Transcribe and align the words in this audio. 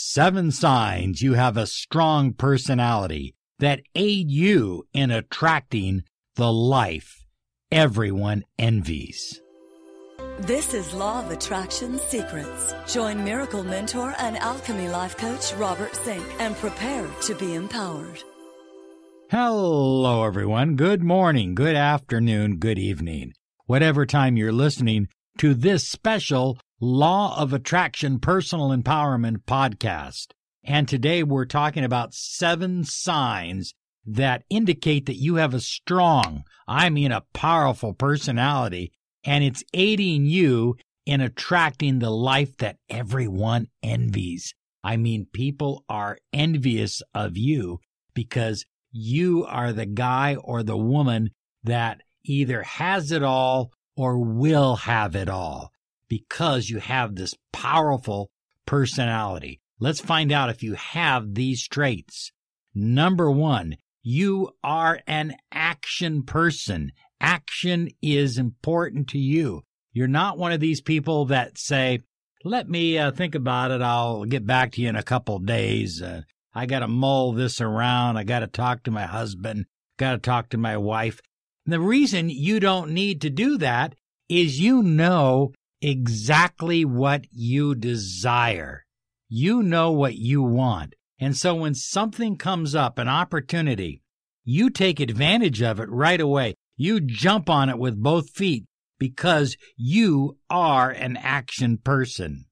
Seven 0.00 0.52
signs 0.52 1.22
you 1.22 1.34
have 1.34 1.56
a 1.56 1.66
strong 1.66 2.32
personality 2.32 3.34
that 3.58 3.80
aid 3.96 4.30
you 4.30 4.86
in 4.92 5.10
attracting 5.10 6.04
the 6.36 6.52
life 6.52 7.26
everyone 7.72 8.44
envies. 8.60 9.40
This 10.38 10.72
is 10.72 10.94
Law 10.94 11.24
of 11.24 11.32
Attraction 11.32 11.98
Secrets. 11.98 12.74
Join 12.86 13.24
Miracle 13.24 13.64
Mentor 13.64 14.14
and 14.18 14.36
Alchemy 14.36 14.86
Life 14.86 15.16
Coach 15.16 15.52
Robert 15.54 15.96
Zink 16.04 16.24
and 16.38 16.54
prepare 16.58 17.08
to 17.22 17.34
be 17.34 17.56
empowered. 17.56 18.22
Hello, 19.32 20.22
everyone. 20.22 20.76
Good 20.76 21.02
morning, 21.02 21.56
good 21.56 21.74
afternoon, 21.74 22.58
good 22.58 22.78
evening. 22.78 23.32
Whatever 23.66 24.06
time 24.06 24.36
you're 24.36 24.52
listening 24.52 25.08
to 25.38 25.54
this 25.54 25.88
special 25.88 26.56
Law 26.80 27.36
of 27.36 27.52
Attraction 27.52 28.20
Personal 28.20 28.68
Empowerment 28.68 29.38
podcast. 29.48 30.28
And 30.62 30.86
today 30.86 31.24
we're 31.24 31.44
talking 31.44 31.82
about 31.82 32.14
seven 32.14 32.84
signs 32.84 33.74
that 34.06 34.44
indicate 34.48 35.06
that 35.06 35.16
you 35.16 35.34
have 35.34 35.54
a 35.54 35.60
strong, 35.60 36.44
I 36.68 36.88
mean 36.88 37.10
a 37.10 37.24
powerful 37.34 37.94
personality, 37.94 38.92
and 39.24 39.42
it's 39.42 39.64
aiding 39.74 40.26
you 40.26 40.76
in 41.04 41.20
attracting 41.20 41.98
the 41.98 42.10
life 42.10 42.56
that 42.58 42.76
everyone 42.88 43.66
envies. 43.82 44.54
I 44.84 44.98
mean, 44.98 45.26
people 45.32 45.84
are 45.88 46.18
envious 46.32 47.02
of 47.12 47.36
you 47.36 47.80
because 48.14 48.64
you 48.92 49.44
are 49.46 49.72
the 49.72 49.86
guy 49.86 50.36
or 50.36 50.62
the 50.62 50.76
woman 50.76 51.30
that 51.64 52.02
either 52.24 52.62
has 52.62 53.10
it 53.10 53.24
all 53.24 53.72
or 53.96 54.20
will 54.20 54.76
have 54.76 55.16
it 55.16 55.28
all 55.28 55.72
because 56.08 56.68
you 56.68 56.78
have 56.78 57.14
this 57.14 57.34
powerful 57.52 58.30
personality. 58.66 59.60
Let's 59.80 60.00
find 60.00 60.32
out 60.32 60.50
if 60.50 60.62
you 60.62 60.74
have 60.74 61.34
these 61.34 61.66
traits. 61.66 62.32
Number 62.74 63.30
one, 63.30 63.76
you 64.02 64.50
are 64.62 65.00
an 65.06 65.36
action 65.52 66.22
person. 66.22 66.92
Action 67.20 67.88
is 68.02 68.38
important 68.38 69.08
to 69.08 69.18
you. 69.18 69.62
You're 69.92 70.08
not 70.08 70.38
one 70.38 70.52
of 70.52 70.60
these 70.60 70.80
people 70.80 71.26
that 71.26 71.58
say, 71.58 72.00
let 72.44 72.68
me 72.68 72.98
uh, 72.98 73.10
think 73.10 73.34
about 73.34 73.70
it. 73.70 73.82
I'll 73.82 74.24
get 74.24 74.46
back 74.46 74.72
to 74.72 74.80
you 74.80 74.88
in 74.88 74.96
a 74.96 75.02
couple 75.02 75.38
days. 75.40 76.00
Uh, 76.00 76.22
I 76.54 76.66
got 76.66 76.80
to 76.80 76.88
mull 76.88 77.32
this 77.32 77.60
around. 77.60 78.16
I 78.16 78.24
got 78.24 78.40
to 78.40 78.46
talk 78.46 78.84
to 78.84 78.90
my 78.90 79.06
husband. 79.06 79.66
Got 79.96 80.12
to 80.12 80.18
talk 80.18 80.50
to 80.50 80.58
my 80.58 80.76
wife. 80.76 81.20
And 81.64 81.72
the 81.72 81.80
reason 81.80 82.30
you 82.30 82.60
don't 82.60 82.92
need 82.92 83.20
to 83.22 83.30
do 83.30 83.58
that 83.58 83.94
is 84.28 84.60
you 84.60 84.82
know 84.82 85.52
exactly 85.80 86.84
what 86.84 87.24
you 87.30 87.74
desire. 87.74 88.84
You 89.28 89.62
know 89.62 89.92
what 89.92 90.14
you 90.14 90.42
want. 90.42 90.94
And 91.20 91.36
so 91.36 91.54
when 91.54 91.74
something 91.74 92.36
comes 92.36 92.74
up, 92.74 92.98
an 92.98 93.08
opportunity, 93.08 94.02
you 94.44 94.70
take 94.70 95.00
advantage 95.00 95.62
of 95.62 95.80
it 95.80 95.90
right 95.90 96.20
away. 96.20 96.54
You 96.76 97.00
jump 97.00 97.50
on 97.50 97.68
it 97.68 97.78
with 97.78 98.00
both 98.00 98.30
feet 98.30 98.64
because 98.98 99.56
you 99.76 100.38
are 100.48 100.90
an 100.90 101.16
action 101.16 101.78
person. 101.78 102.46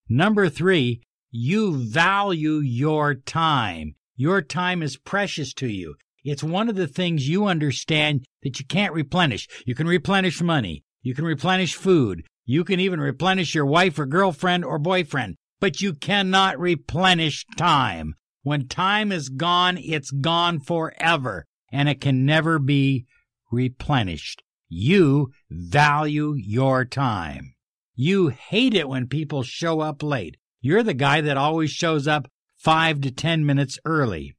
Number 0.08 0.48
three, 0.48 1.00
you 1.30 1.76
value 1.76 2.58
your 2.58 3.14
time. 3.14 3.94
Your 4.16 4.40
time 4.40 4.82
is 4.82 4.96
precious 4.96 5.52
to 5.54 5.68
you. 5.68 5.96
It's 6.24 6.42
one 6.42 6.68
of 6.68 6.76
the 6.76 6.86
things 6.86 7.28
you 7.28 7.46
understand 7.46 8.24
that 8.42 8.58
you 8.58 8.66
can't 8.66 8.94
replenish. 8.94 9.48
You 9.66 9.74
can 9.74 9.86
replenish 9.86 10.40
money. 10.40 10.84
You 11.02 11.14
can 11.14 11.24
replenish 11.24 11.74
food. 11.74 12.24
You 12.44 12.64
can 12.64 12.80
even 12.80 13.00
replenish 13.00 13.54
your 13.54 13.66
wife 13.66 13.98
or 13.98 14.06
girlfriend 14.06 14.64
or 14.64 14.78
boyfriend, 14.78 15.36
but 15.60 15.80
you 15.80 15.92
cannot 15.92 16.58
replenish 16.58 17.44
time. 17.56 18.14
When 18.42 18.68
time 18.68 19.10
is 19.10 19.28
gone, 19.28 19.76
it's 19.76 20.12
gone 20.12 20.60
forever 20.60 21.44
and 21.72 21.88
it 21.88 22.00
can 22.00 22.24
never 22.24 22.60
be 22.60 23.06
replenished. 23.50 24.42
You 24.68 25.32
value 25.50 26.34
your 26.36 26.84
time. 26.84 27.55
You 27.98 28.28
hate 28.28 28.74
it 28.74 28.90
when 28.90 29.08
people 29.08 29.42
show 29.42 29.80
up 29.80 30.02
late. 30.02 30.36
You're 30.60 30.82
the 30.82 30.94
guy 30.94 31.22
that 31.22 31.38
always 31.38 31.70
shows 31.70 32.06
up 32.06 32.30
five 32.58 33.00
to 33.00 33.10
10 33.10 33.46
minutes 33.46 33.78
early. 33.86 34.36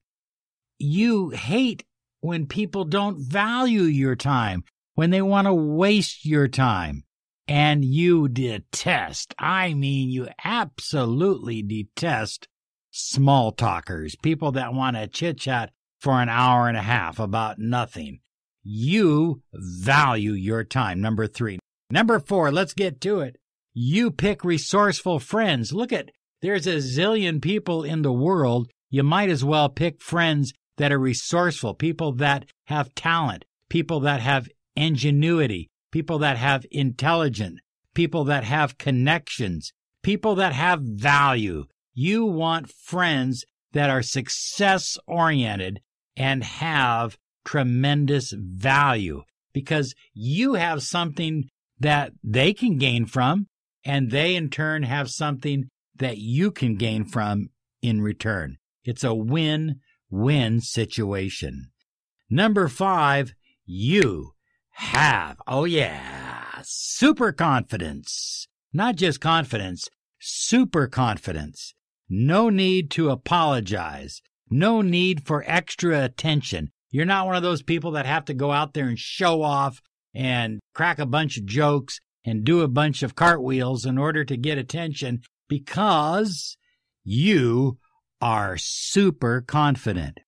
You 0.78 1.32
hate 1.32 1.84
when 2.22 2.46
people 2.46 2.86
don't 2.86 3.20
value 3.20 3.82
your 3.82 4.16
time, 4.16 4.64
when 4.94 5.10
they 5.10 5.24
want 5.24 5.48
to 5.48 5.54
waste 5.56 6.24
your 6.24 6.48
time. 6.48 7.04
And 7.48 7.84
you 7.84 8.28
detest, 8.28 9.34
I 9.40 9.74
mean, 9.74 10.10
you 10.10 10.28
absolutely 10.44 11.64
detest 11.64 12.48
small 12.92 13.54
talkers, 13.54 14.16
people 14.16 14.52
that 14.52 14.74
want 14.74 14.98
to 14.98 15.08
chit 15.08 15.40
chat 15.40 15.72
for 16.00 16.22
an 16.22 16.30
hour 16.30 16.68
and 16.68 16.78
a 16.78 16.82
half 16.82 17.20
about 17.20 17.58
nothing. 17.58 18.20
You 18.64 19.42
value 19.54 20.34
your 20.34 20.64
time. 20.64 21.02
Number 21.02 21.26
three. 21.26 21.58
Number 21.90 22.20
four, 22.20 22.52
let's 22.52 22.74
get 22.74 23.00
to 23.02 23.22
it. 23.22 23.38
You 23.80 24.10
pick 24.10 24.44
resourceful 24.44 25.20
friends. 25.20 25.72
Look 25.72 25.94
at, 25.94 26.10
there's 26.42 26.66
a 26.66 26.78
zillion 26.78 27.40
people 27.40 27.84
in 27.84 28.02
the 28.02 28.12
world. 28.12 28.72
You 28.90 29.04
might 29.04 29.30
as 29.30 29.46
well 29.46 29.70
pick 29.70 30.02
friends 30.02 30.52
that 30.78 30.92
are 30.92 30.98
resourceful, 30.98 31.76
people 31.76 32.12
that 32.14 32.46
have 32.66 32.96
talent, 32.96 33.46
people 33.70 34.00
that 34.00 34.20
have 34.20 34.50
ingenuity, 34.76 35.70
people 35.92 36.18
that 36.18 36.38
have 36.38 36.66
intelligence, 36.72 37.60
people 37.94 38.24
that 38.24 38.44
have 38.46 38.80
connections, 38.80 39.72
people 40.02 40.34
that 40.34 40.54
have 40.54 40.82
value. 40.82 41.66
You 41.94 42.26
want 42.26 42.72
friends 42.72 43.46
that 43.74 43.92
are 43.92 44.02
success 44.02 44.98
oriented 45.06 45.82
and 46.16 46.44
have 46.44 47.16
tremendous 47.46 48.34
value 48.36 49.22
because 49.54 49.94
you 50.16 50.56
have 50.56 50.82
something 50.82 51.48
that 51.80 52.14
they 52.24 52.54
can 52.54 52.80
gain 52.80 53.06
from 53.06 53.46
and 53.88 54.12
they 54.12 54.36
in 54.36 54.50
turn 54.50 54.84
have 54.84 55.10
something 55.10 55.70
that 55.96 56.18
you 56.18 56.52
can 56.52 56.76
gain 56.76 57.06
from 57.06 57.48
in 57.82 58.02
return. 58.02 58.58
It's 58.84 59.04
a 59.04 59.16
win 59.16 59.80
win 60.10 60.60
situation. 60.60 61.72
Number 62.30 62.68
five, 62.68 63.34
you 63.66 64.34
have, 64.72 65.38
oh 65.48 65.64
yeah, 65.64 66.44
super 66.64 67.32
confidence. 67.32 68.48
Not 68.74 68.98
just 68.98 69.22
confidence, 69.22 69.90
super 70.20 70.88
confidence. 70.88 71.74
No 72.10 72.50
need 72.50 72.92
to 72.92 73.10
apologize. 73.10 74.22
No 74.50 74.82
need 74.82 75.26
for 75.26 75.44
extra 75.48 76.04
attention. 76.04 76.72
You're 76.92 77.06
not 77.06 77.26
one 77.26 77.36
of 77.36 77.44
those 77.44 77.64
people 77.64 77.92
that 77.92 78.06
have 78.06 78.26
to 78.26 78.34
go 78.34 78.52
out 78.52 78.74
there 78.74 78.88
and 78.88 79.00
show 79.00 79.42
off 79.42 79.82
and 80.14 80.60
crack 80.74 81.00
a 81.00 81.06
bunch 81.06 81.38
of 81.38 81.46
jokes 81.46 82.00
and 82.28 82.44
do 82.44 82.60
a 82.60 82.68
bunch 82.68 83.04
of 83.04 83.16
cartwheels 83.16 83.86
in 83.86 83.98
order 83.98 84.26
to 84.26 84.36
get 84.36 84.58
attention 84.58 85.22
because 85.48 86.58
you 87.06 87.78
are 88.20 88.58
super 88.58 89.40
confident. 89.40 90.20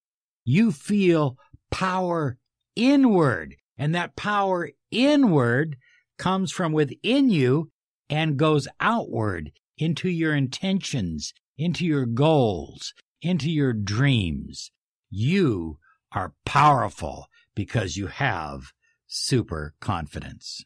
You 0.45 0.71
feel 0.71 1.35
power 1.69 2.37
inward. 2.73 3.55
And 3.77 3.93
that 3.95 4.15
power 4.15 4.69
inward 4.91 5.75
comes 6.17 6.53
from 6.53 6.71
within 6.71 7.29
you 7.29 7.69
and 8.09 8.37
goes 8.37 8.69
outward 8.79 9.51
into 9.77 10.07
your 10.07 10.33
intentions, 10.33 11.33
into 11.57 11.85
your 11.85 12.05
goals, 12.05 12.93
into 13.21 13.51
your 13.51 13.73
dreams. 13.73 14.71
You 15.09 15.79
are 16.13 16.33
powerful 16.45 17.27
because 17.55 17.97
you 17.97 18.07
have 18.07 18.71
super 19.05 19.73
confidence. 19.81 20.63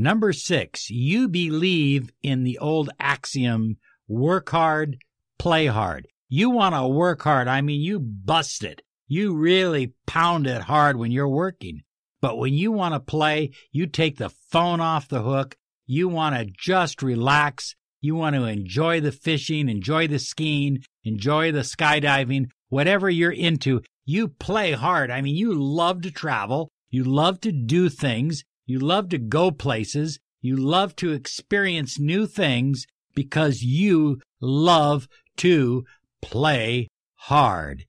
Number 0.00 0.32
six, 0.32 0.88
you 0.88 1.28
believe 1.28 2.10
in 2.22 2.42
the 2.42 2.56
old 2.56 2.88
axiom 2.98 3.76
work 4.08 4.48
hard, 4.48 4.96
play 5.38 5.66
hard. 5.66 6.08
You 6.26 6.48
want 6.48 6.74
to 6.74 6.88
work 6.88 7.20
hard. 7.20 7.48
I 7.48 7.60
mean, 7.60 7.82
you 7.82 8.00
bust 8.00 8.64
it. 8.64 8.80
You 9.08 9.36
really 9.36 9.92
pound 10.06 10.46
it 10.46 10.62
hard 10.62 10.96
when 10.96 11.10
you're 11.10 11.28
working. 11.28 11.82
But 12.22 12.38
when 12.38 12.54
you 12.54 12.72
want 12.72 12.94
to 12.94 13.00
play, 13.00 13.50
you 13.72 13.86
take 13.86 14.16
the 14.16 14.30
phone 14.50 14.80
off 14.80 15.06
the 15.06 15.20
hook. 15.20 15.58
You 15.84 16.08
want 16.08 16.34
to 16.34 16.46
just 16.46 17.02
relax. 17.02 17.76
You 18.00 18.14
want 18.14 18.36
to 18.36 18.44
enjoy 18.44 19.02
the 19.02 19.12
fishing, 19.12 19.68
enjoy 19.68 20.08
the 20.08 20.18
skiing, 20.18 20.82
enjoy 21.04 21.52
the 21.52 21.60
skydiving, 21.60 22.46
whatever 22.70 23.10
you're 23.10 23.32
into. 23.32 23.82
You 24.06 24.28
play 24.28 24.72
hard. 24.72 25.10
I 25.10 25.20
mean, 25.20 25.36
you 25.36 25.52
love 25.52 26.00
to 26.02 26.10
travel. 26.10 26.70
You 26.88 27.04
love 27.04 27.42
to 27.42 27.52
do 27.52 27.90
things. 27.90 28.44
You 28.70 28.78
love 28.78 29.08
to 29.08 29.18
go 29.18 29.50
places. 29.50 30.20
You 30.40 30.54
love 30.54 30.94
to 30.96 31.10
experience 31.10 31.98
new 31.98 32.28
things 32.28 32.86
because 33.16 33.64
you 33.64 34.20
love 34.40 35.08
to 35.38 35.84
play 36.22 36.86
hard. 37.16 37.84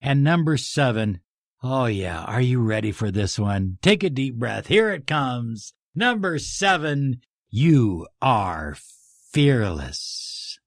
And 0.00 0.22
number 0.22 0.56
seven, 0.56 1.18
oh 1.64 1.86
yeah, 1.86 2.22
are 2.22 2.40
you 2.40 2.60
ready 2.60 2.92
for 2.92 3.10
this 3.10 3.40
one? 3.40 3.78
Take 3.82 4.04
a 4.04 4.08
deep 4.08 4.36
breath. 4.36 4.68
Here 4.68 4.92
it 4.92 5.08
comes. 5.08 5.74
Number 5.96 6.38
seven, 6.38 7.20
you 7.50 8.06
are 8.22 8.76
fearless. 9.32 10.60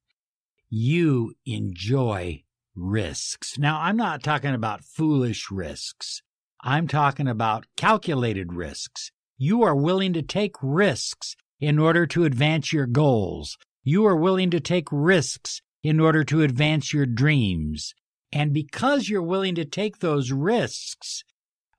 You 0.70 1.36
enjoy 1.46 2.44
risks. 2.76 3.58
Now, 3.58 3.80
I'm 3.80 3.96
not 3.96 4.24
talking 4.24 4.54
about 4.54 4.84
foolish 4.84 5.50
risks. 5.50 6.22
I'm 6.62 6.90
talking 6.90 7.30
about 7.30 7.66
calculated 7.78 8.52
risks. 8.52 9.12
You 9.38 9.64
are 9.64 9.76
willing 9.76 10.14
to 10.14 10.22
take 10.22 10.56
risks 10.62 11.36
in 11.60 11.78
order 11.78 12.08
to 12.08 12.24
advance 12.24 12.74
your 12.74 12.88
goals. 12.88 13.58
You 13.84 14.06
are 14.06 14.16
willing 14.16 14.50
to 14.52 14.60
take 14.60 14.88
risks 14.92 15.62
in 15.84 16.00
order 16.00 16.24
to 16.26 16.42
advance 16.42 16.94
your 16.94 17.06
dreams. 17.06 17.94
And 18.32 18.54
because 18.54 19.08
you're 19.08 19.22
willing 19.22 19.56
to 19.56 19.66
take 19.66 20.00
those 20.00 20.32
risks, 20.32 21.24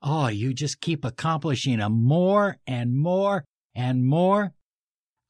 oh, 0.03 0.29
you 0.29 0.55
just 0.55 0.81
keep 0.81 1.05
accomplishing 1.05 1.79
them 1.79 2.01
more 2.03 2.57
and 2.67 2.97
more 2.97 3.45
and 3.75 4.07
more. 4.07 4.53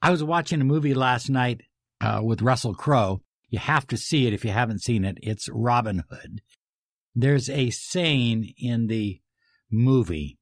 I 0.00 0.10
was 0.10 0.22
watching 0.22 0.60
a 0.60 0.64
movie 0.64 0.94
last 0.94 1.28
night 1.28 1.62
uh, 2.00 2.20
with 2.22 2.42
Russell 2.42 2.74
Crowe. 2.74 3.20
You 3.48 3.58
have 3.58 3.86
to 3.88 3.96
see 3.96 4.26
it 4.26 4.34
if 4.34 4.44
you 4.44 4.50
haven't 4.50 4.82
seen 4.82 5.04
it. 5.04 5.18
It's 5.22 5.48
Robin 5.48 6.04
Hood. 6.10 6.42
There's 7.14 7.48
a 7.48 7.70
saying 7.70 8.52
in 8.58 8.86
the 8.86 9.20
movie 9.70 10.38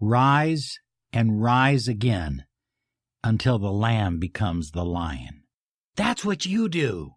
rise 0.00 0.78
and 1.12 1.42
rise 1.42 1.88
again 1.88 2.44
until 3.24 3.58
the 3.58 3.72
lamb 3.72 4.18
becomes 4.18 4.70
the 4.70 4.84
lion. 4.84 5.42
That's 5.96 6.24
what 6.24 6.46
you 6.46 6.68
do. 6.68 7.12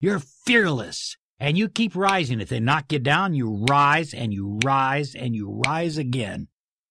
You're 0.00 0.20
fearless 0.20 1.16
and 1.38 1.56
you 1.56 1.68
keep 1.68 1.94
rising. 1.94 2.40
If 2.40 2.48
they 2.48 2.60
knock 2.60 2.92
you 2.92 2.98
down, 2.98 3.34
you 3.34 3.64
rise 3.68 4.12
and 4.12 4.32
you 4.32 4.58
rise 4.64 5.14
and 5.14 5.34
you 5.34 5.62
rise 5.66 5.96
again 5.96 6.48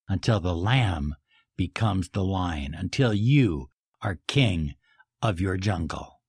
until 0.07 0.39
the 0.39 0.55
lamb 0.55 1.15
becomes 1.57 2.09
the 2.09 2.23
lion, 2.23 2.73
until 2.73 3.13
you 3.13 3.69
are 4.01 4.19
king 4.27 4.75
of 5.21 5.39
your 5.39 5.57
jungle. 5.57 6.19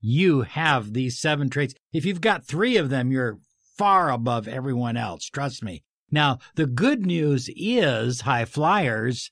You 0.00 0.42
have 0.42 0.92
these 0.92 1.18
seven 1.18 1.48
traits. 1.48 1.74
If 1.92 2.04
you've 2.04 2.20
got 2.20 2.46
three 2.46 2.76
of 2.76 2.90
them, 2.90 3.10
you're 3.10 3.38
far 3.76 4.10
above 4.10 4.46
everyone 4.48 4.96
else. 4.96 5.28
Trust 5.28 5.62
me. 5.62 5.82
Now, 6.10 6.38
the 6.54 6.66
good 6.66 7.06
news 7.06 7.50
is, 7.56 8.22
high 8.22 8.44
flyers, 8.44 9.30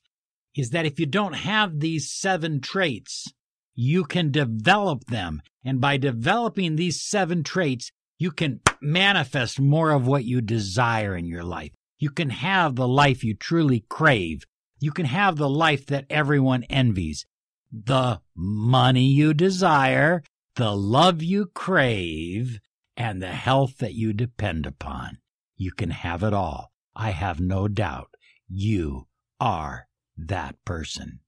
is 0.55 0.71
that 0.71 0.85
if 0.85 0.99
you 0.99 1.05
don't 1.05 1.33
have 1.33 1.79
these 1.79 2.09
seven 2.09 2.61
traits, 2.61 3.31
you 3.75 4.03
can 4.03 4.31
develop 4.31 5.05
them. 5.05 5.41
And 5.63 5.81
by 5.81 5.97
developing 5.97 6.75
these 6.75 7.01
seven 7.01 7.43
traits, 7.43 7.91
you 8.19 8.31
can 8.31 8.61
manifest 8.81 9.59
more 9.59 9.91
of 9.91 10.05
what 10.05 10.25
you 10.25 10.41
desire 10.41 11.15
in 11.15 11.25
your 11.25 11.43
life. 11.43 11.71
You 11.97 12.09
can 12.09 12.29
have 12.29 12.75
the 12.75 12.87
life 12.87 13.23
you 13.23 13.33
truly 13.33 13.85
crave. 13.89 14.43
You 14.79 14.91
can 14.91 15.05
have 15.05 15.37
the 15.37 15.49
life 15.49 15.85
that 15.87 16.05
everyone 16.09 16.63
envies. 16.63 17.25
The 17.71 18.21
money 18.35 19.05
you 19.05 19.33
desire, 19.33 20.21
the 20.55 20.75
love 20.75 21.23
you 21.23 21.47
crave, 21.47 22.59
and 22.95 23.21
the 23.21 23.31
health 23.31 23.77
that 23.79 23.93
you 23.93 24.13
depend 24.13 24.65
upon. 24.65 25.17
You 25.57 25.71
can 25.71 25.89
have 25.89 26.23
it 26.23 26.33
all. 26.33 26.71
I 26.95 27.11
have 27.11 27.39
no 27.39 27.67
doubt 27.67 28.09
you 28.47 29.07
are 29.39 29.87
that 30.17 30.55
person. 30.65 31.19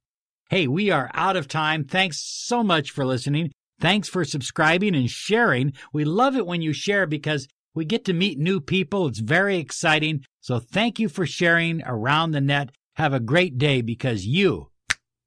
Hey, 0.50 0.68
we 0.68 0.92
are 0.92 1.10
out 1.14 1.36
of 1.36 1.48
time. 1.48 1.84
Thanks 1.84 2.22
so 2.22 2.64
much 2.64 2.92
for 2.92 3.06
listening. 3.06 3.52
Thanks 3.80 4.08
for 4.08 4.24
subscribing 4.24 4.96
and 4.96 5.10
sharing. 5.10 5.74
We 5.92 6.06
love 6.06 6.36
it 6.36 6.46
when 6.46 6.62
you 6.62 6.72
share 6.72 7.08
because 7.08 7.48
we 7.74 7.84
get 7.84 8.06
to 8.06 8.14
meet 8.14 8.40
new 8.40 8.62
people. 8.62 9.08
It's 9.08 9.20
very 9.20 9.58
exciting. 9.58 10.24
So 10.40 10.60
thank 10.60 11.00
you 11.00 11.10
for 11.10 11.26
sharing 11.26 11.84
around 11.84 12.32
the 12.32 12.42
net. 12.42 12.70
Have 12.94 13.14
a 13.14 13.20
great 13.20 13.58
day 13.58 13.82
because 13.82 14.26
you, 14.26 14.70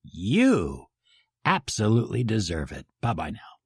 you 0.02 0.87
absolutely 1.44 2.25
deserve 2.25 2.72
it. 2.72 2.87
Bye 3.02 3.12
bye 3.12 3.31
now. 3.31 3.57